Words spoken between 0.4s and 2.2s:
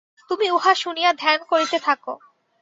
উহা শুনিয়া ধ্যান করিতে থাক।